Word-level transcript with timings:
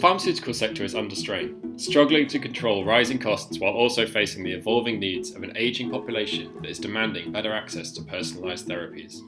pharmaceutical 0.00 0.54
sector 0.54 0.82
is 0.82 0.94
under 0.94 1.14
strain, 1.14 1.78
struggling 1.78 2.26
to 2.26 2.38
control 2.38 2.86
rising 2.86 3.18
costs 3.18 3.58
while 3.58 3.74
also 3.74 4.06
facing 4.06 4.42
the 4.42 4.52
evolving 4.52 4.98
needs 4.98 5.32
of 5.32 5.42
an 5.42 5.52
ageing 5.56 5.90
population 5.90 6.50
that 6.62 6.70
is 6.70 6.78
demanding 6.78 7.30
better 7.30 7.52
access 7.52 7.92
to 7.92 8.00
personalised 8.00 8.64
therapies. 8.64 9.20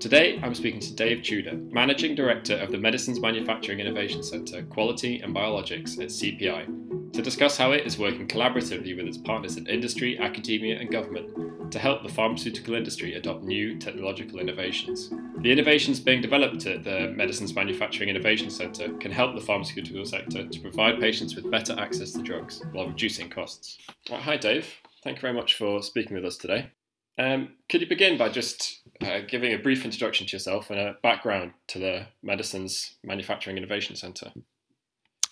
Today, 0.00 0.38
I'm 0.42 0.54
speaking 0.54 0.80
to 0.80 0.94
Dave 0.94 1.22
Tudor, 1.22 1.54
Managing 1.70 2.14
Director 2.14 2.56
of 2.56 2.70
the 2.70 2.76
Medicines 2.76 3.18
Manufacturing 3.18 3.80
Innovation 3.80 4.22
Centre 4.22 4.62
Quality 4.64 5.20
and 5.20 5.34
Biologics 5.34 5.98
at 5.98 6.10
CPI, 6.10 6.83
to 7.14 7.22
discuss 7.22 7.56
how 7.56 7.70
it 7.70 7.86
is 7.86 7.96
working 7.96 8.26
collaboratively 8.26 8.96
with 8.96 9.06
its 9.06 9.18
partners 9.18 9.56
in 9.56 9.66
industry, 9.68 10.18
academia, 10.18 10.80
and 10.80 10.90
government 10.90 11.70
to 11.70 11.78
help 11.78 12.02
the 12.02 12.08
pharmaceutical 12.08 12.74
industry 12.74 13.14
adopt 13.14 13.44
new 13.44 13.78
technological 13.78 14.40
innovations. 14.40 15.10
The 15.38 15.52
innovations 15.52 16.00
being 16.00 16.20
developed 16.20 16.66
at 16.66 16.82
the 16.82 17.12
Medicines 17.16 17.54
Manufacturing 17.54 18.08
Innovation 18.08 18.50
Centre 18.50 18.92
can 18.94 19.12
help 19.12 19.34
the 19.34 19.40
pharmaceutical 19.40 20.04
sector 20.04 20.46
to 20.46 20.60
provide 20.60 21.00
patients 21.00 21.36
with 21.36 21.50
better 21.50 21.76
access 21.78 22.10
to 22.12 22.22
drugs 22.22 22.62
while 22.72 22.88
reducing 22.88 23.30
costs. 23.30 23.78
Well, 24.10 24.20
hi, 24.20 24.36
Dave. 24.36 24.74
Thank 25.04 25.18
you 25.18 25.22
very 25.22 25.34
much 25.34 25.54
for 25.54 25.82
speaking 25.82 26.16
with 26.16 26.24
us 26.24 26.36
today. 26.36 26.70
Um, 27.16 27.50
could 27.68 27.80
you 27.80 27.86
begin 27.86 28.18
by 28.18 28.28
just 28.28 28.80
uh, 29.00 29.20
giving 29.28 29.52
a 29.52 29.58
brief 29.58 29.84
introduction 29.84 30.26
to 30.26 30.32
yourself 30.32 30.70
and 30.70 30.80
a 30.80 30.96
background 31.02 31.52
to 31.68 31.78
the 31.78 32.06
Medicines 32.24 32.96
Manufacturing 33.04 33.56
Innovation 33.56 33.94
Centre? 33.94 34.32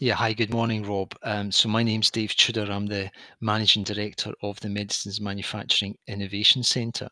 Yeah, 0.02 0.14
hi, 0.14 0.32
good 0.32 0.50
morning, 0.50 0.82
Rob. 0.82 1.14
Um, 1.22 1.52
so, 1.52 1.68
my 1.68 1.84
name's 1.84 2.10
Dave 2.10 2.34
Tudor. 2.34 2.66
I'm 2.72 2.86
the 2.86 3.08
Managing 3.40 3.84
Director 3.84 4.32
of 4.42 4.58
the 4.58 4.68
Medicines 4.68 5.20
Manufacturing 5.20 5.96
Innovation 6.08 6.64
Centre. 6.64 7.08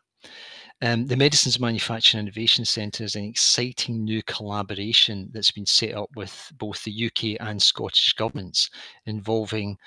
Um, 0.83 1.05
the 1.05 1.17
Medicines 1.17 1.59
Manufacturing 1.59 2.23
Innovation 2.23 2.65
Centre 2.65 3.03
is 3.03 3.15
an 3.15 3.23
exciting 3.23 4.03
new 4.03 4.23
collaboration 4.23 5.29
that's 5.31 5.51
been 5.51 5.65
set 5.65 5.93
up 5.93 6.09
with 6.15 6.51
both 6.57 6.83
the 6.83 7.05
UK 7.05 7.39
and 7.39 7.61
Scottish 7.61 8.13
governments 8.13 8.69
involving 9.05 9.77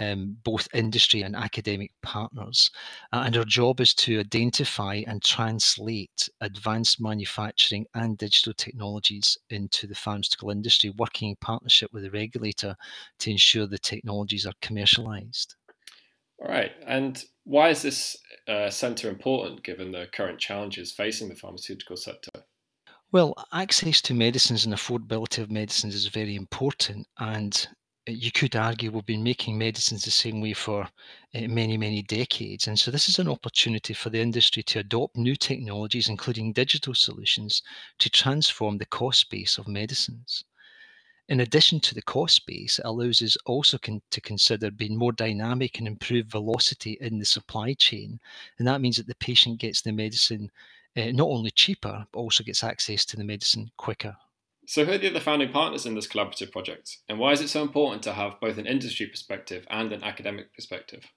um, 0.00 0.36
both 0.44 0.68
industry 0.72 1.22
and 1.22 1.34
academic 1.34 1.90
partners. 2.02 2.70
Uh, 3.12 3.24
and 3.26 3.36
our 3.36 3.44
job 3.44 3.80
is 3.80 3.94
to 3.94 4.20
identify 4.20 5.02
and 5.06 5.22
translate 5.22 6.28
advanced 6.40 7.00
manufacturing 7.00 7.86
and 7.94 8.18
digital 8.18 8.52
technologies 8.54 9.36
into 9.50 9.88
the 9.88 9.94
pharmaceutical 9.94 10.50
industry, 10.50 10.90
working 10.98 11.30
in 11.30 11.36
partnership 11.40 11.92
with 11.92 12.04
the 12.04 12.10
regulator 12.10 12.76
to 13.18 13.30
ensure 13.30 13.66
the 13.66 13.78
technologies 13.78 14.46
are 14.46 14.54
commercialized. 14.62 15.56
All 16.40 16.48
right. 16.48 16.72
And 16.86 17.24
why 17.44 17.68
is 17.68 17.82
this 17.82 18.16
uh, 18.48 18.70
centre 18.70 19.08
important 19.08 19.62
given 19.62 19.90
the 19.90 20.06
current 20.12 20.38
challenges 20.38 20.92
facing 20.92 21.28
the 21.28 21.34
pharmaceutical 21.34 21.96
sector? 21.96 22.30
Well, 23.12 23.34
access 23.52 24.00
to 24.02 24.14
medicines 24.14 24.64
and 24.64 24.74
affordability 24.74 25.42
of 25.42 25.50
medicines 25.50 25.94
is 25.94 26.06
very 26.08 26.34
important. 26.34 27.06
And 27.18 27.66
you 28.06 28.30
could 28.30 28.54
argue 28.56 28.90
we've 28.90 29.06
been 29.06 29.22
making 29.22 29.56
medicines 29.56 30.04
the 30.04 30.10
same 30.10 30.40
way 30.40 30.52
for 30.52 30.82
uh, 30.82 31.40
many, 31.48 31.78
many 31.78 32.02
decades. 32.02 32.66
And 32.66 32.78
so 32.78 32.90
this 32.90 33.08
is 33.08 33.18
an 33.18 33.28
opportunity 33.28 33.94
for 33.94 34.10
the 34.10 34.20
industry 34.20 34.62
to 34.64 34.80
adopt 34.80 35.16
new 35.16 35.36
technologies, 35.36 36.08
including 36.08 36.52
digital 36.52 36.94
solutions, 36.94 37.62
to 38.00 38.10
transform 38.10 38.78
the 38.78 38.86
cost 38.86 39.30
base 39.30 39.58
of 39.58 39.68
medicines. 39.68 40.44
In 41.28 41.40
addition 41.40 41.80
to 41.80 41.94
the 41.94 42.02
cost 42.02 42.46
base, 42.46 42.78
it 42.78 42.84
allows 42.84 43.22
us 43.22 43.36
also 43.46 43.78
con- 43.78 44.02
to 44.10 44.20
consider 44.20 44.70
being 44.70 44.96
more 44.96 45.12
dynamic 45.12 45.78
and 45.78 45.86
improve 45.86 46.26
velocity 46.26 46.98
in 47.00 47.18
the 47.18 47.24
supply 47.24 47.72
chain. 47.74 48.20
And 48.58 48.68
that 48.68 48.82
means 48.82 48.98
that 48.98 49.06
the 49.06 49.14
patient 49.14 49.58
gets 49.58 49.80
the 49.80 49.92
medicine 49.92 50.50
uh, 50.96 51.10
not 51.12 51.28
only 51.28 51.50
cheaper, 51.50 52.06
but 52.12 52.18
also 52.18 52.44
gets 52.44 52.62
access 52.62 53.04
to 53.06 53.16
the 53.16 53.24
medicine 53.24 53.70
quicker. 53.76 54.16
So, 54.66 54.84
who 54.84 54.92
are 54.92 54.98
the 54.98 55.10
other 55.10 55.20
founding 55.20 55.50
partners 55.50 55.86
in 55.86 55.94
this 55.94 56.06
collaborative 56.06 56.52
project, 56.52 56.98
and 57.08 57.18
why 57.18 57.32
is 57.32 57.40
it 57.40 57.48
so 57.48 57.62
important 57.62 58.02
to 58.04 58.14
have 58.14 58.40
both 58.40 58.56
an 58.56 58.66
industry 58.66 59.06
perspective 59.06 59.66
and 59.68 59.92
an 59.92 60.02
academic 60.02 60.54
perspective? 60.54 61.10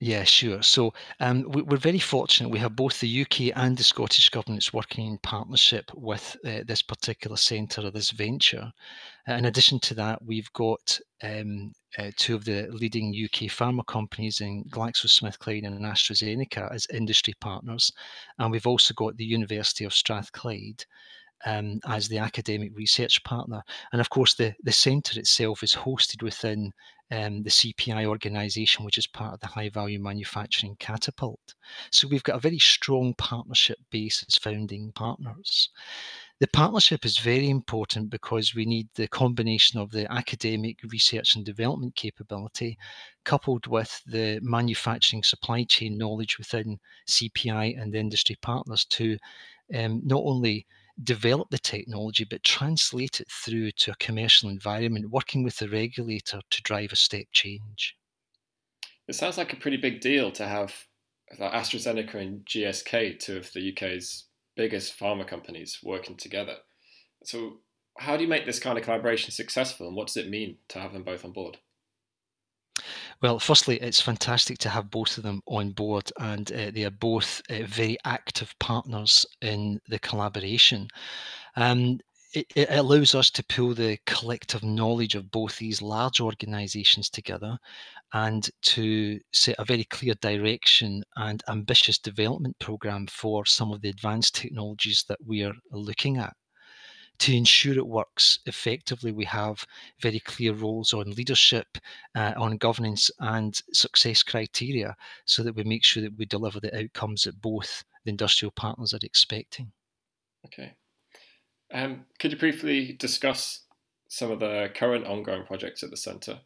Yeah, 0.00 0.22
sure. 0.22 0.62
So 0.62 0.94
um, 1.18 1.44
we, 1.50 1.62
are 1.62 1.76
very 1.76 1.98
fortunate. 1.98 2.50
We 2.50 2.60
have 2.60 2.76
both 2.76 3.00
the 3.00 3.22
UK 3.22 3.56
and 3.56 3.76
the 3.76 3.82
Scottish 3.82 4.28
governments 4.28 4.72
working 4.72 5.08
in 5.08 5.18
partnership 5.18 5.90
with 5.92 6.36
uh, 6.44 6.60
this 6.64 6.82
particular 6.82 7.36
centre 7.36 7.84
or 7.84 7.90
this 7.90 8.12
venture. 8.12 8.70
Uh, 9.28 9.32
in 9.32 9.46
addition 9.46 9.80
to 9.80 9.94
that, 9.94 10.24
we've 10.24 10.52
got 10.52 11.00
um, 11.24 11.72
uh, 11.98 12.12
two 12.16 12.36
of 12.36 12.44
the 12.44 12.68
leading 12.70 13.08
UK 13.08 13.50
pharma 13.50 13.84
companies 13.86 14.40
in 14.40 14.62
GlaxoSmithKline 14.70 15.66
and 15.66 15.84
AstraZeneca 15.84 16.72
as 16.72 16.86
industry 16.92 17.34
partners. 17.40 17.90
And 18.38 18.52
we've 18.52 18.68
also 18.68 18.94
got 18.94 19.16
the 19.16 19.24
University 19.24 19.84
of 19.84 19.92
Strathclyde 19.92 20.84
um, 21.46 21.80
as 21.86 22.08
the 22.08 22.18
academic 22.18 22.72
research 22.74 23.22
partner. 23.24 23.62
And 23.92 24.00
of 24.00 24.10
course, 24.10 24.34
the, 24.34 24.54
the 24.62 24.72
centre 24.72 25.18
itself 25.18 25.62
is 25.62 25.74
hosted 25.74 26.22
within 26.22 26.72
um, 27.10 27.42
the 27.42 27.50
CPI 27.50 28.06
organisation, 28.06 28.84
which 28.84 28.98
is 28.98 29.06
part 29.06 29.34
of 29.34 29.40
the 29.40 29.46
High 29.46 29.70
Value 29.70 29.98
Manufacturing 29.98 30.76
Catapult. 30.78 31.54
So 31.90 32.06
we've 32.06 32.22
got 32.22 32.36
a 32.36 32.40
very 32.40 32.58
strong 32.58 33.14
partnership 33.14 33.78
base 33.90 34.24
as 34.28 34.36
founding 34.36 34.92
partners. 34.92 35.70
The 36.40 36.48
partnership 36.48 37.04
is 37.04 37.18
very 37.18 37.50
important 37.50 38.10
because 38.10 38.54
we 38.54 38.64
need 38.64 38.88
the 38.94 39.08
combination 39.08 39.80
of 39.80 39.90
the 39.90 40.10
academic 40.12 40.78
research 40.88 41.34
and 41.34 41.44
development 41.44 41.96
capability 41.96 42.78
coupled 43.24 43.66
with 43.66 44.00
the 44.06 44.38
manufacturing 44.42 45.24
supply 45.24 45.64
chain 45.64 45.98
knowledge 45.98 46.38
within 46.38 46.78
CPI 47.08 47.80
and 47.80 47.92
the 47.92 47.98
industry 47.98 48.36
partners 48.40 48.84
to 48.84 49.18
um, 49.74 50.00
not 50.04 50.22
only 50.24 50.64
develop 51.04 51.48
the 51.50 51.58
technology 51.58 52.24
but 52.24 52.42
translate 52.42 53.20
it 53.20 53.28
through 53.30 53.70
to 53.72 53.92
a 53.92 53.96
commercial 53.96 54.48
environment, 54.48 55.10
working 55.10 55.42
with 55.42 55.56
the 55.56 55.68
regulator 55.68 56.40
to 56.50 56.62
drive 56.62 56.92
a 56.92 56.96
step 56.96 57.26
change. 57.32 57.96
It 59.06 59.14
sounds 59.14 59.38
like 59.38 59.52
a 59.52 59.56
pretty 59.56 59.78
big 59.78 60.00
deal 60.00 60.30
to 60.32 60.46
have 60.46 60.74
AstraZeneca 61.38 62.14
and 62.14 62.44
GSK, 62.44 63.18
two 63.18 63.38
of 63.38 63.52
the 63.52 63.72
UK's 63.72 64.24
biggest 64.56 64.98
pharma 64.98 65.26
companies, 65.26 65.78
working 65.82 66.16
together. 66.16 66.56
So, 67.24 67.60
how 67.98 68.16
do 68.16 68.22
you 68.22 68.28
make 68.28 68.46
this 68.46 68.60
kind 68.60 68.78
of 68.78 68.84
collaboration 68.84 69.30
successful, 69.30 69.88
and 69.88 69.96
what 69.96 70.08
does 70.08 70.16
it 70.16 70.28
mean 70.28 70.58
to 70.68 70.78
have 70.78 70.92
them 70.92 71.02
both 71.04 71.24
on 71.24 71.32
board? 71.32 71.58
Well, 73.20 73.40
firstly, 73.40 73.78
it's 73.80 74.00
fantastic 74.00 74.58
to 74.58 74.68
have 74.68 74.90
both 74.90 75.18
of 75.18 75.24
them 75.24 75.42
on 75.46 75.70
board, 75.72 76.12
and 76.20 76.50
uh, 76.52 76.70
they 76.70 76.84
are 76.84 76.90
both 76.90 77.42
uh, 77.50 77.64
very 77.64 77.98
active 78.04 78.54
partners 78.60 79.26
in 79.40 79.80
the 79.88 79.98
collaboration. 79.98 80.88
Um, 81.56 81.98
it, 82.32 82.46
it, 82.54 82.68
allows 82.70 83.16
us 83.16 83.30
to 83.32 83.44
pull 83.44 83.74
the 83.74 83.98
collective 84.06 84.62
knowledge 84.62 85.16
of 85.16 85.30
both 85.32 85.58
these 85.58 85.82
large 85.82 86.20
organizations 86.20 87.10
together 87.10 87.58
and 88.12 88.48
to 88.62 89.18
set 89.32 89.56
a 89.58 89.64
very 89.64 89.84
clear 89.84 90.14
direction 90.20 91.02
and 91.16 91.42
ambitious 91.48 91.98
development 91.98 92.56
program 92.60 93.06
for 93.08 93.44
some 93.46 93.72
of 93.72 93.80
the 93.80 93.88
advanced 93.88 94.34
technologies 94.36 95.04
that 95.08 95.18
we 95.26 95.42
are 95.42 95.54
looking 95.72 96.18
at 96.18 96.34
to 97.18 97.36
ensure 97.36 97.76
it 97.76 97.86
works 97.86 98.38
effectively, 98.46 99.12
we 99.12 99.24
have 99.24 99.66
very 100.00 100.20
clear 100.20 100.52
roles 100.52 100.94
on 100.94 101.10
leadership, 101.10 101.78
uh, 102.14 102.32
on 102.36 102.56
governance, 102.56 103.10
and 103.18 103.60
success 103.72 104.22
criteria 104.22 104.96
so 105.24 105.42
that 105.42 105.54
we 105.54 105.64
make 105.64 105.84
sure 105.84 106.02
that 106.02 106.16
we 106.16 106.26
deliver 106.26 106.60
the 106.60 106.76
outcomes 106.76 107.24
that 107.24 107.40
both 107.40 107.84
the 108.04 108.10
industrial 108.10 108.52
partners 108.52 108.94
are 108.94 109.00
expecting. 109.02 109.72
Okay. 110.46 110.74
Um, 111.72 112.06
could 112.18 112.32
you 112.32 112.38
briefly 112.38 112.92
discuss 112.92 113.62
some 114.08 114.30
of 114.30 114.40
the 114.40 114.70
current 114.74 115.06
ongoing 115.06 115.44
projects 115.44 115.82
at 115.82 115.90
the 115.90 115.96
centre? 115.96 116.40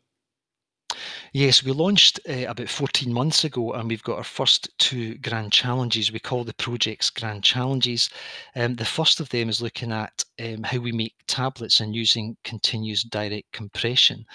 Yes, 1.34 1.65
we 1.65 1.72
launched 1.72 2.20
uh, 2.28 2.44
about 2.47 2.69
14 2.69 3.10
months 3.10 3.43
ago, 3.44 3.72
and 3.72 3.88
we've 3.88 4.03
got 4.03 4.19
our 4.19 4.25
first 4.25 4.69
two 4.78 5.15
grand 5.16 5.50
challenges. 5.50 6.12
We 6.12 6.19
call 6.20 6.44
the 6.44 6.53
projects 6.53 7.09
grand 7.09 7.43
challenges. 7.43 8.10
Um, 8.54 8.75
the 8.75 8.84
first 8.84 9.19
of 9.19 9.31
them 9.31 9.48
is 9.48 9.62
looking 9.62 9.92
at 9.92 10.22
um, 10.38 10.62
how 10.62 10.78
we 10.81 10.92
make 10.92 11.15
tablets 11.26 11.81
and 11.81 11.94
using 11.94 12.37
continuous 12.44 13.03
direct 13.03 13.50
compression. 13.53 14.27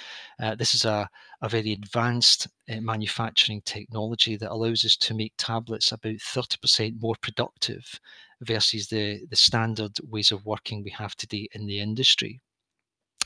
Uh, 0.42 0.56
this 0.56 0.74
is 0.74 0.86
a, 0.86 1.08
a 1.44 1.50
very 1.50 1.74
advanced 1.74 2.48
uh, 2.68 2.82
manufacturing 2.82 3.62
technology 3.62 4.36
that 4.36 4.52
allows 4.52 4.84
us 4.84 4.98
to 4.98 5.14
make 5.14 5.34
tablets 5.38 5.92
about 5.92 6.16
30% 6.16 7.00
more 7.00 7.16
productive 7.22 8.00
versus 8.42 8.88
the, 8.88 9.24
the 9.30 9.36
standard 9.36 9.96
ways 10.10 10.32
of 10.32 10.48
working 10.48 10.84
we 10.84 10.90
have 10.90 11.16
today 11.16 11.48
in 11.52 11.68
the 11.68 11.80
industry. 11.80 12.42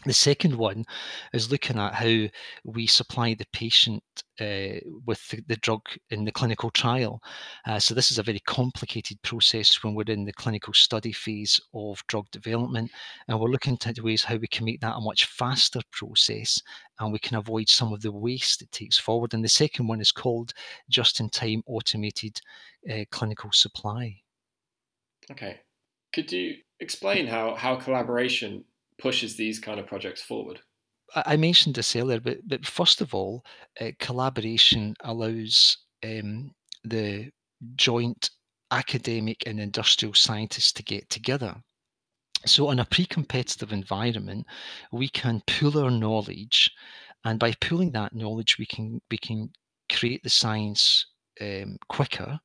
The 0.06 0.14
second 0.14 0.56
one 0.56 0.86
is 1.32 1.52
looking 1.52 1.78
at 1.78 1.94
how 1.94 2.28
we 2.64 2.88
supply 2.88 3.36
the 3.36 3.46
patient 3.54 4.04
uh, 4.40 4.82
with 5.06 5.28
the, 5.30 5.44
the, 5.48 5.58
drug 5.58 5.82
in 6.10 6.26
the 6.26 6.32
clinical 6.32 6.72
trial. 6.72 7.22
Uh, 7.68 7.78
so, 7.78 7.94
this 7.94 8.10
is 8.10 8.18
a 8.18 8.24
very 8.24 8.40
complicated 8.40 9.22
process 9.22 9.84
when 9.84 9.94
we're 9.94 10.12
in 10.12 10.26
the 10.26 10.34
clinical 10.34 10.74
study 10.74 11.12
phase 11.12 11.60
of 11.76 12.02
drug 12.08 12.26
development. 12.32 12.90
And 13.28 13.40
we're 13.40 13.50
looking 13.50 13.78
at 13.86 14.02
ways 14.02 14.24
how 14.24 14.38
we 14.38 14.48
can 14.48 14.66
make 14.66 14.82
that 14.82 14.96
a 14.96 15.02
much 15.02 15.26
faster 15.26 15.82
process 15.92 16.60
and 17.00 17.14
we 17.14 17.20
can 17.20 17.38
avoid 17.38 17.70
some 17.70 17.94
of 17.94 18.02
the 18.02 18.12
waste 18.12 18.64
it 18.64 18.72
takes 18.72 18.98
forward. 18.98 19.36
And 19.36 19.44
the 19.44 19.50
second 19.50 19.88
one 19.88 20.02
is 20.02 20.12
called 20.12 20.54
just 20.90 21.20
in 21.20 21.30
time 21.30 21.62
automated 21.68 22.42
uh, 22.92 23.06
clinical 23.12 23.52
supply. 23.52 24.22
Okay. 25.30 25.60
Could 26.12 26.32
you 26.32 26.56
explain 26.80 27.28
how, 27.28 27.54
how 27.54 27.76
collaboration 27.76 28.66
pushes 29.02 29.36
these 29.36 29.60
kind 29.60 29.80
of 29.80 29.88
projects 29.88 30.22
forward? 30.22 30.62
I 31.14 31.36
mentioned 31.36 31.76
this 31.76 31.96
earlier, 31.96 32.20
but 32.20 32.40
but 32.48 32.66
first 32.66 33.02
of 33.02 33.14
all, 33.14 33.44
uh, 33.80 33.92
collaboration 34.00 34.96
allows 35.02 35.78
um, 36.04 36.52
the 36.84 37.32
joint 37.76 38.30
academic 38.72 39.44
and 39.46 39.60
industrial 39.60 40.14
scientists 40.14 40.72
to 40.74 40.84
get 40.84 41.10
together. 41.10 41.56
So, 42.46 42.72
in 42.72 42.80
a 42.80 42.86
pre 42.86 43.06
competitive 43.06 43.74
environment, 43.74 44.46
we 44.92 45.10
can 45.10 45.44
pool 45.48 45.78
our 45.78 45.92
knowledge, 45.92 46.72
and 47.26 47.38
by 47.38 47.54
pooling 47.62 47.92
that 47.92 48.16
knowledge, 48.16 48.58
we 48.58 48.66
can, 48.66 49.02
we 49.12 49.18
can 49.18 49.52
create 49.92 50.24
the 50.24 50.30
science 50.30 51.06
um, 51.42 51.78
quicker 51.90 52.40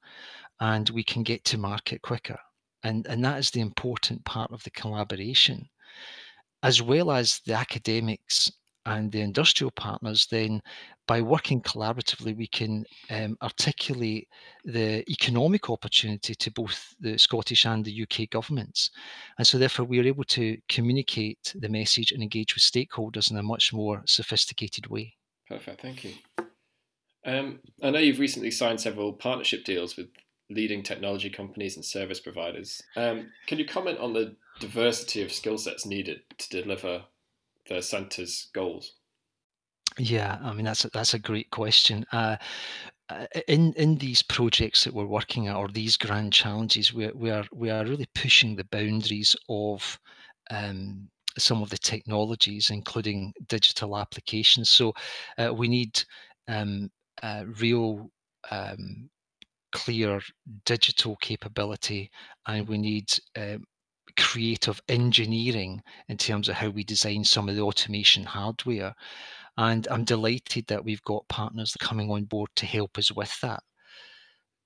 and 0.60 0.90
we 0.90 1.02
can 1.02 1.22
get 1.22 1.44
to 1.44 1.58
market 1.58 2.02
quicker. 2.02 2.38
And, 2.82 3.06
and 3.06 3.24
that 3.24 3.38
is 3.38 3.50
the 3.50 3.60
important 3.60 4.24
part 4.24 4.52
of 4.52 4.62
the 4.64 4.70
collaboration, 4.70 5.68
as 6.62 6.82
well 6.82 7.10
as 7.10 7.40
the 7.46 7.54
academics 7.54 8.50
and 8.86 9.10
the 9.10 9.20
industrial 9.20 9.72
partners, 9.72 10.26
then 10.30 10.62
by 11.06 11.20
working 11.20 11.60
collaboratively, 11.60 12.36
we 12.36 12.46
can 12.46 12.84
um, 13.10 13.36
articulate 13.42 14.28
the 14.64 15.08
economic 15.10 15.68
opportunity 15.70 16.34
to 16.34 16.50
both 16.52 16.94
the 17.00 17.18
Scottish 17.18 17.66
and 17.66 17.84
the 17.84 18.02
UK 18.02 18.30
governments. 18.30 18.90
And 19.38 19.46
so, 19.46 19.58
therefore, 19.58 19.86
we 19.86 20.00
are 20.00 20.06
able 20.06 20.24
to 20.24 20.56
communicate 20.68 21.54
the 21.56 21.68
message 21.68 22.12
and 22.12 22.22
engage 22.22 22.54
with 22.54 22.62
stakeholders 22.62 23.30
in 23.30 23.36
a 23.36 23.42
much 23.42 23.72
more 23.72 24.02
sophisticated 24.06 24.86
way. 24.88 25.14
Perfect, 25.48 25.80
thank 25.80 26.04
you. 26.04 26.12
Um, 27.24 27.60
I 27.82 27.90
know 27.90 27.98
you've 27.98 28.20
recently 28.20 28.52
signed 28.52 28.80
several 28.80 29.12
partnership 29.12 29.64
deals 29.64 29.96
with 29.96 30.08
leading 30.48 30.82
technology 30.82 31.28
companies 31.28 31.74
and 31.76 31.84
service 31.84 32.20
providers. 32.20 32.80
Um, 32.96 33.30
can 33.46 33.58
you 33.58 33.64
comment 33.64 33.98
on 33.98 34.12
the 34.12 34.36
diversity 34.58 35.22
of 35.22 35.32
skill 35.32 35.58
sets 35.58 35.86
needed 35.86 36.20
to 36.38 36.62
deliver 36.62 37.04
the 37.68 37.82
centre's 37.82 38.48
goals? 38.52 38.92
Yeah, 39.98 40.38
I 40.42 40.52
mean 40.52 40.64
that's 40.64 40.84
a, 40.84 40.90
that's 40.90 41.14
a 41.14 41.18
great 41.18 41.50
question. 41.50 42.04
Uh, 42.12 42.36
uh, 43.08 43.26
in 43.48 43.72
in 43.74 43.96
these 43.96 44.22
projects 44.22 44.84
that 44.84 44.92
we're 44.92 45.06
working 45.06 45.48
at, 45.48 45.56
or 45.56 45.68
these 45.68 45.96
grand 45.96 46.32
challenges, 46.32 46.92
we 46.92 47.08
we 47.14 47.30
are 47.30 47.44
we 47.52 47.70
are 47.70 47.84
really 47.84 48.08
pushing 48.14 48.56
the 48.56 48.64
boundaries 48.64 49.36
of 49.48 49.98
um, 50.50 51.08
some 51.38 51.62
of 51.62 51.70
the 51.70 51.78
technologies, 51.78 52.70
including 52.70 53.32
digital 53.48 53.96
applications. 53.96 54.70
So 54.70 54.92
uh, 55.38 55.52
we 55.54 55.68
need 55.68 56.02
um, 56.48 56.90
uh, 57.22 57.44
real 57.60 58.10
um, 58.50 59.08
clear 59.72 60.20
digital 60.64 61.16
capability, 61.16 62.10
and 62.46 62.68
we 62.68 62.78
need 62.78 63.12
uh, 63.36 63.58
creative 64.16 64.80
engineering 64.88 65.82
in 66.08 66.16
terms 66.16 66.48
of 66.48 66.56
how 66.56 66.68
we 66.68 66.84
design 66.84 67.24
some 67.24 67.48
of 67.48 67.56
the 67.56 67.62
automation 67.62 68.24
hardware. 68.24 68.94
And 69.58 69.86
I'm 69.90 70.04
delighted 70.04 70.66
that 70.66 70.84
we've 70.84 71.02
got 71.02 71.28
partners 71.28 71.76
coming 71.80 72.10
on 72.10 72.24
board 72.24 72.50
to 72.56 72.66
help 72.66 72.98
us 72.98 73.10
with 73.12 73.38
that. 73.40 73.62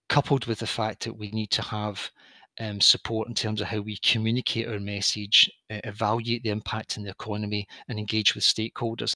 Coupled 0.08 0.46
with 0.46 0.58
the 0.58 0.66
fact 0.66 1.04
that 1.04 1.16
we 1.16 1.30
need 1.30 1.50
to 1.52 1.62
have 1.62 2.10
um, 2.58 2.80
support 2.80 3.28
in 3.28 3.34
terms 3.34 3.60
of 3.60 3.68
how 3.68 3.80
we 3.80 3.96
communicate 3.98 4.68
our 4.68 4.80
message, 4.80 5.50
uh, 5.70 5.80
evaluate 5.84 6.42
the 6.42 6.50
impact 6.50 6.96
in 6.96 7.04
the 7.04 7.10
economy, 7.10 7.66
and 7.88 7.98
engage 7.98 8.34
with 8.34 8.44
stakeholders. 8.44 9.12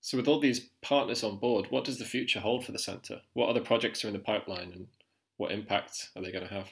So, 0.00 0.16
with 0.16 0.28
all 0.28 0.40
these 0.40 0.68
partners 0.82 1.24
on 1.24 1.38
board, 1.38 1.66
what 1.70 1.84
does 1.84 1.98
the 1.98 2.04
future 2.04 2.40
hold 2.40 2.64
for 2.64 2.72
the 2.72 2.78
centre? 2.78 3.20
What 3.32 3.48
other 3.48 3.60
projects 3.60 4.04
are 4.04 4.08
in 4.08 4.14
the 4.14 4.20
pipeline, 4.20 4.72
and 4.72 4.86
what 5.36 5.52
impact 5.52 6.10
are 6.14 6.22
they 6.22 6.32
going 6.32 6.46
to 6.46 6.54
have? 6.54 6.68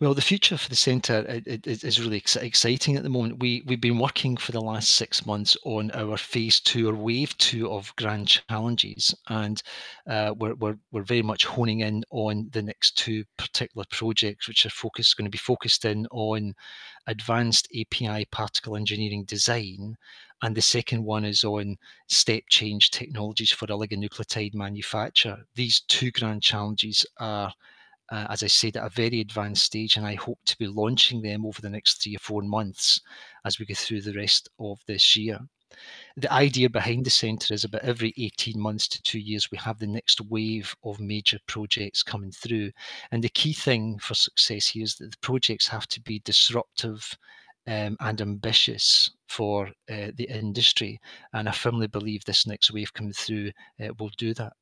Well, 0.00 0.14
the 0.14 0.22
future 0.22 0.56
for 0.56 0.68
the 0.68 0.76
centre 0.76 1.24
is 1.46 2.00
really 2.00 2.22
exciting 2.40 2.96
at 2.96 3.02
the 3.02 3.08
moment. 3.08 3.40
We 3.40 3.62
we've 3.66 3.80
been 3.80 3.98
working 3.98 4.36
for 4.36 4.52
the 4.52 4.60
last 4.60 4.90
six 4.90 5.24
months 5.26 5.56
on 5.64 5.90
our 5.92 6.16
phase 6.16 6.60
two 6.60 6.88
or 6.88 6.94
wave 6.94 7.36
two 7.38 7.70
of 7.70 7.94
grand 7.96 8.28
challenges, 8.28 9.14
and 9.28 9.62
uh, 10.06 10.34
we're, 10.36 10.54
we're 10.54 10.78
we're 10.90 11.02
very 11.02 11.22
much 11.22 11.44
honing 11.44 11.80
in 11.80 12.04
on 12.10 12.48
the 12.52 12.62
next 12.62 12.96
two 12.96 13.24
particular 13.36 13.84
projects, 13.90 14.48
which 14.48 14.66
are 14.66 14.70
focused 14.70 15.16
going 15.16 15.26
to 15.26 15.30
be 15.30 15.38
focused 15.38 15.84
in 15.84 16.06
on 16.10 16.54
advanced 17.06 17.68
API 17.78 18.26
particle 18.26 18.76
engineering 18.76 19.24
design, 19.24 19.96
and 20.42 20.56
the 20.56 20.62
second 20.62 21.04
one 21.04 21.24
is 21.24 21.44
on 21.44 21.76
step 22.08 22.42
change 22.48 22.90
technologies 22.90 23.52
for 23.52 23.66
oligonucleotide 23.66 24.54
manufacture. 24.54 25.38
These 25.54 25.80
two 25.88 26.10
grand 26.10 26.42
challenges 26.42 27.06
are 27.18 27.52
uh, 28.10 28.26
as 28.30 28.42
I 28.42 28.48
said, 28.48 28.76
at 28.76 28.86
a 28.86 28.90
very 28.90 29.20
advanced 29.20 29.64
stage, 29.64 29.96
and 29.96 30.06
I 30.06 30.14
hope 30.14 30.38
to 30.46 30.58
be 30.58 30.66
launching 30.66 31.22
them 31.22 31.46
over 31.46 31.60
the 31.60 31.70
next 31.70 32.02
three 32.02 32.16
or 32.16 32.20
four 32.20 32.42
months 32.42 33.00
as 33.44 33.58
we 33.58 33.66
go 33.66 33.74
through 33.74 34.02
the 34.02 34.14
rest 34.14 34.48
of 34.58 34.80
this 34.86 35.16
year. 35.16 35.38
The 36.16 36.32
idea 36.32 36.68
behind 36.68 37.06
the 37.06 37.10
centre 37.10 37.54
is 37.54 37.64
about 37.64 37.82
every 37.82 38.12
18 38.18 38.60
months 38.60 38.86
to 38.88 39.02
two 39.02 39.18
years, 39.18 39.50
we 39.50 39.58
have 39.58 39.78
the 39.78 39.86
next 39.86 40.20
wave 40.20 40.74
of 40.84 41.00
major 41.00 41.38
projects 41.46 42.02
coming 42.02 42.30
through. 42.30 42.72
And 43.10 43.24
the 43.24 43.30
key 43.30 43.52
thing 43.52 43.98
for 43.98 44.14
success 44.14 44.68
here 44.68 44.84
is 44.84 44.96
that 44.96 45.10
the 45.10 45.18
projects 45.18 45.66
have 45.68 45.86
to 45.88 46.00
be 46.00 46.20
disruptive 46.24 47.16
um, 47.66 47.96
and 48.00 48.20
ambitious 48.20 49.10
for 49.28 49.68
uh, 49.90 50.10
the 50.14 50.28
industry. 50.28 51.00
And 51.32 51.48
I 51.48 51.52
firmly 51.52 51.86
believe 51.86 52.24
this 52.24 52.46
next 52.46 52.72
wave 52.72 52.92
coming 52.92 53.12
through 53.12 53.52
uh, 53.80 53.94
will 53.98 54.10
do 54.18 54.34
that. 54.34 54.52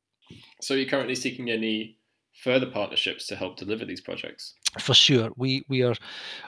So, 0.62 0.74
you're 0.74 0.88
currently 0.88 1.16
seeking 1.16 1.50
any 1.50 1.96
further 2.34 2.66
partnerships 2.66 3.26
to 3.26 3.36
help 3.36 3.56
deliver 3.56 3.84
these 3.84 4.00
projects? 4.00 4.54
For 4.78 4.94
sure, 4.94 5.30
we 5.36 5.64
we 5.68 5.82
are 5.82 5.94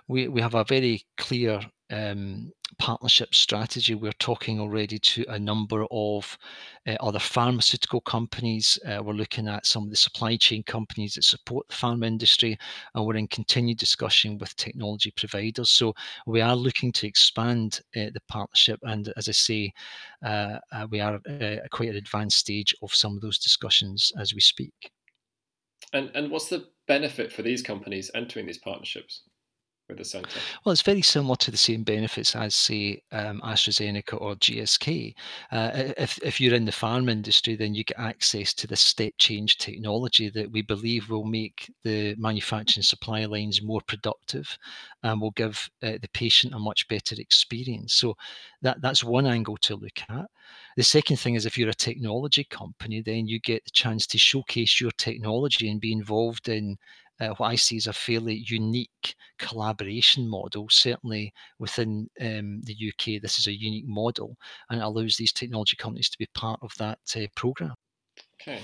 we 0.09 0.29
we 0.29 0.41
have 0.41 0.55
a 0.55 0.65
very 0.65 1.05
clear 1.17 1.61
um, 1.91 2.53
partnership 2.79 3.35
strategy. 3.35 3.95
We're 3.95 4.13
talking 4.13 4.59
already 4.59 4.99
to 4.99 5.25
a 5.29 5.39
number 5.39 5.85
of 5.91 6.39
uh, 6.87 6.97
other 7.01 7.19
pharmaceutical 7.19 8.01
companies. 8.01 8.79
Uh, 8.87 9.03
we're 9.03 9.13
looking 9.13 9.47
at 9.47 9.67
some 9.67 9.85
of 9.85 9.91
the 9.91 9.97
supply 9.97 10.37
chain 10.37 10.63
companies 10.63 11.15
that 11.15 11.25
support 11.25 11.69
the 11.69 11.75
pharma 11.75 12.07
industry, 12.07 12.59
and 12.95 13.05
we're 13.05 13.17
in 13.17 13.29
continued 13.29 13.79
discussion 13.79 14.39
with 14.39 14.57
technology 14.57 15.13
providers. 15.17 15.71
So 15.71 15.95
we 16.27 16.41
are 16.41 16.57
looking 16.57 16.93
to 16.93 17.07
expand 17.07 17.81
uh, 17.97 18.11
the 18.15 18.23
partnership, 18.29 18.81
and 18.83 19.13
as 19.17 19.29
I 19.29 19.33
say, 19.33 19.73
uh, 20.25 20.59
uh, 20.73 20.87
we 20.91 21.01
are 21.01 21.21
at 21.27 21.71
quite 21.71 21.91
an 21.91 21.97
advanced 21.97 22.39
stage 22.39 22.75
of 22.83 22.95
some 22.95 23.17
of 23.17 23.21
those 23.21 23.39
discussions 23.39 24.13
as 24.19 24.35
we 24.35 24.41
speak. 24.41 24.93
And 25.93 26.11
and 26.15 26.31
what's 26.31 26.49
the 26.49 26.69
benefit 26.87 27.33
for 27.33 27.43
these 27.43 27.63
companies 27.63 28.11
entering 28.15 28.47
these 28.47 28.59
partnerships? 28.59 29.23
With 29.93 29.99
the 29.99 30.05
centre? 30.05 30.41
Well, 30.65 30.73
it's 30.73 30.83
very 30.83 31.03
similar 31.03 31.37
to 31.37 31.51
the 31.51 31.57
same 31.57 31.83
benefits 31.85 32.35
as, 32.35 32.55
say, 32.55 33.03
um, 33.13 33.41
AstraZeneca 33.45 34.21
or 34.21 34.35
GSK. 34.37 35.15
Uh, 35.51 35.71
if, 35.97 36.19
if 36.23 36.41
you're 36.41 36.55
in 36.55 36.65
the 36.65 36.73
pharma 36.73 37.11
industry, 37.11 37.57
then 37.57 37.75
you 37.75 37.85
get 37.85 37.99
access 37.99 38.53
to 38.55 38.67
the 38.67 38.77
step 38.77 39.13
change 39.19 39.59
technology 39.59 40.31
that 40.31 40.51
we 40.51 40.63
believe 40.63 41.09
will 41.09 41.25
make 41.25 41.71
the 41.85 42.15
manufacturing 42.19 42.83
supply 42.83 43.25
lines 43.25 43.63
more 43.63 43.81
productive 43.87 44.59
and 45.03 45.21
will 45.21 45.33
give 45.33 45.71
uh, 45.83 45.99
the 46.01 46.09
patient 46.13 46.55
a 46.55 46.59
much 46.59 46.89
better 46.89 47.17
experience. 47.19 47.95
So 47.95 48.17
that, 48.63 48.81
that's 48.81 49.05
one 49.05 49.27
angle 49.27 49.57
to 49.59 49.77
look 49.77 50.01
at. 50.09 50.27
The 50.77 50.83
second 50.83 51.19
thing 51.19 51.35
is 51.35 51.45
if 51.45 51.59
you're 51.59 51.69
a 51.69 51.75
technology 51.75 52.45
company, 52.45 53.03
then 53.03 53.27
you 53.27 53.39
get 53.41 53.65
the 53.65 53.71
chance 53.71 54.07
to 54.09 54.19
showcase 54.19 54.81
your 54.81 54.91
technology 54.93 55.71
and 55.71 55.81
be 55.81 55.93
involved 55.93 56.49
in 56.49 56.79
uh, 57.23 57.35
what 57.37 57.49
I 57.49 57.55
see 57.55 57.77
is 57.77 57.87
a 57.87 57.93
fairly 57.93 58.45
unique 58.49 59.15
collaboration 59.39 60.29
model. 60.29 60.67
Certainly 60.71 61.33
within 61.59 62.09
um, 62.21 62.61
the 62.63 62.75
UK, 62.75 63.23
this 63.23 63.39
is 63.39 63.47
a 63.47 63.57
unique 63.57 63.87
model 63.87 64.37
and 64.71 64.81
it 64.81 64.85
allows 64.85 65.17
these 65.17 65.33
technology 65.33 65.77
companies 65.77 66.11
to 66.11 66.19
be 66.19 66.27
part 66.35 66.59
of 66.63 66.73
that 66.79 66.99
uh, 67.17 67.27
program. 67.37 67.75
Okay. 68.41 68.61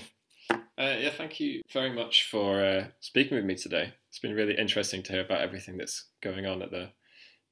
Uh, 0.51 0.95
yeah, 0.99 1.09
thank 1.09 1.39
you 1.39 1.61
very 1.71 1.91
much 1.91 2.29
for 2.29 2.63
uh, 2.63 2.85
speaking 2.99 3.35
with 3.35 3.45
me 3.45 3.55
today. 3.55 3.93
It's 4.09 4.19
been 4.19 4.35
really 4.35 4.57
interesting 4.57 5.03
to 5.03 5.13
hear 5.13 5.21
about 5.21 5.41
everything 5.41 5.77
that's 5.77 6.05
going 6.21 6.45
on 6.45 6.61
at 6.61 6.71
the 6.71 6.89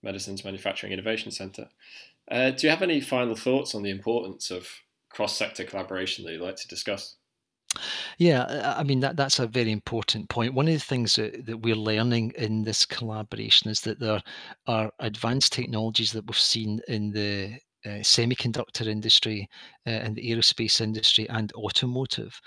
Medicines 0.03 0.43
Manufacturing 0.43 0.93
Innovation 0.93 1.31
Centre. 1.31 1.69
Uh, 2.29 2.51
do 2.51 2.67
you 2.67 2.71
have 2.71 2.81
any 2.81 2.99
final 2.99 3.35
thoughts 3.35 3.75
on 3.75 3.83
the 3.83 3.89
importance 3.89 4.51
of 4.51 4.67
cross 5.09 5.37
sector 5.37 5.63
collaboration 5.63 6.25
that 6.25 6.33
you'd 6.33 6.41
like 6.41 6.57
to 6.57 6.67
discuss? 6.67 7.15
Yeah, 8.17 8.75
I 8.77 8.83
mean 8.83 8.99
that 9.01 9.15
that's 9.15 9.39
a 9.39 9.47
very 9.47 9.71
important 9.71 10.29
point. 10.29 10.53
One 10.53 10.67
of 10.67 10.73
the 10.73 10.79
things 10.79 11.15
that, 11.15 11.45
that 11.45 11.57
we're 11.57 11.75
learning 11.75 12.33
in 12.37 12.63
this 12.63 12.85
collaboration 12.85 13.69
is 13.69 13.81
that 13.81 13.99
there 13.99 14.21
are 14.67 14.91
advanced 14.99 15.53
technologies 15.53 16.11
that 16.11 16.25
we've 16.27 16.37
seen 16.39 16.81
in 16.87 17.11
the 17.11 17.59
uh, 17.85 18.01
semiconductor 18.01 18.87
industry, 18.87 19.47
uh, 19.85 19.91
and 19.91 20.15
the 20.15 20.31
aerospace 20.31 20.81
industry, 20.81 21.29
and 21.29 21.53
automotive. 21.53 22.41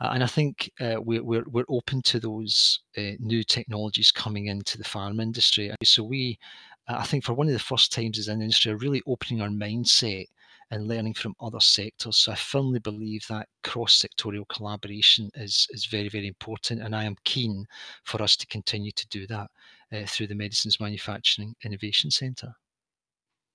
Uh, 0.00 0.10
and 0.12 0.22
I 0.22 0.26
think 0.26 0.70
uh, 0.80 0.96
we're, 1.00 1.24
we're, 1.24 1.44
we're 1.50 1.64
open 1.68 2.02
to 2.02 2.20
those 2.20 2.80
uh, 2.96 3.12
new 3.18 3.42
technologies 3.42 4.12
coming 4.12 4.46
into 4.46 4.78
the 4.78 4.84
pharma 4.84 5.22
industry. 5.22 5.74
So 5.82 6.04
we, 6.04 6.38
I 6.86 7.04
think, 7.04 7.24
for 7.24 7.32
one 7.32 7.48
of 7.48 7.54
the 7.54 7.58
first 7.58 7.92
times 7.92 8.18
as 8.18 8.28
an 8.28 8.42
industry, 8.42 8.72
are 8.72 8.76
really 8.76 9.02
opening 9.06 9.40
our 9.40 9.48
mindset 9.48 10.26
and 10.74 10.88
learning 10.88 11.14
from 11.14 11.34
other 11.40 11.60
sectors. 11.60 12.16
So 12.18 12.32
I 12.32 12.34
firmly 12.34 12.80
believe 12.80 13.24
that 13.28 13.48
cross-sectorial 13.62 14.48
collaboration 14.48 15.30
is 15.34 15.66
is 15.70 15.86
very 15.86 16.08
very 16.08 16.26
important, 16.26 16.82
and 16.82 16.94
I 16.94 17.04
am 17.04 17.16
keen 17.24 17.66
for 18.04 18.22
us 18.22 18.36
to 18.36 18.46
continue 18.46 18.92
to 18.92 19.08
do 19.08 19.26
that 19.28 19.50
uh, 19.92 20.06
through 20.06 20.26
the 20.26 20.34
Medicines 20.34 20.80
Manufacturing 20.80 21.54
Innovation 21.64 22.10
Centre. 22.10 22.54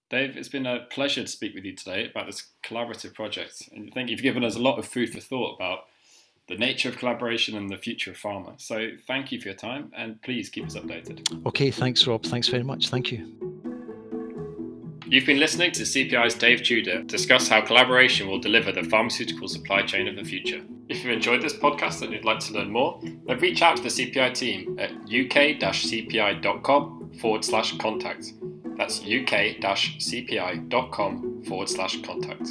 Dave, 0.10 0.38
it's 0.38 0.50
been 0.50 0.66
a 0.66 0.88
pleasure 0.90 1.22
to 1.22 1.28
speak 1.28 1.54
with 1.54 1.66
you 1.66 1.76
today 1.76 2.10
about 2.10 2.26
this 2.26 2.48
collaborative 2.64 3.14
project. 3.14 3.70
And 3.72 3.90
I 3.90 3.94
think 3.94 4.10
you've 4.10 4.24
given 4.24 4.44
us 4.44 4.56
a 4.56 4.60
lot 4.60 4.80
of 4.80 4.88
food 4.88 5.12
for 5.12 5.20
thought 5.20 5.56
about 5.56 5.86
the 6.48 6.56
nature 6.56 6.90
of 6.90 6.98
collaboration 6.98 7.56
and 7.56 7.70
the 7.70 7.78
future 7.78 8.10
of 8.10 8.18
pharma. 8.18 8.60
So 8.60 8.90
thank 9.06 9.32
you 9.32 9.40
for 9.40 9.50
your 9.50 9.58
time 9.58 9.92
and 9.96 10.20
please 10.24 10.50
keep 10.50 10.66
us 10.66 10.76
updated. 10.76 11.46
Okay, 11.46 11.70
thanks, 11.70 12.08
Rob. 12.08 12.24
Thanks 12.24 12.48
very 12.48 12.64
much. 12.64 12.90
Thank 12.90 13.12
you. 13.12 13.59
You've 15.10 15.26
been 15.26 15.40
listening 15.40 15.72
to 15.72 15.82
CPI's 15.82 16.36
Dave 16.36 16.62
Tudor 16.62 17.02
discuss 17.02 17.48
how 17.48 17.62
collaboration 17.62 18.28
will 18.28 18.38
deliver 18.38 18.72
the 18.72 18.84
pharmaceutical 18.84 19.48
supply 19.48 19.82
chain 19.82 20.08
of 20.08 20.16
the 20.16 20.24
future. 20.24 20.62
If 20.88 21.04
you've 21.04 21.12
enjoyed 21.14 21.42
this 21.42 21.56
podcast 21.56 22.04
and 22.04 22.14
you'd 22.14 22.26
like 22.26 22.38
to 22.42 22.54
learn 22.54 22.70
more, 22.70 23.02
then 23.02 23.40
reach 23.40 23.64
out 23.64 23.78
to 23.78 23.82
the 23.84 23.90
CPI 23.90 24.36
team 24.36 24.78
at 24.78 24.92
uk-cpi.com 24.92 26.36
forward 27.20 27.44
slash 27.44 27.76
contact. 27.78 28.34
That's 28.78 29.00
uk-cpi.com 29.00 29.96
forward 31.44 31.70
slash 31.70 32.02
contact. 32.04 32.50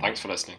Thanks 0.00 0.18
for 0.18 0.28
listening. 0.28 0.56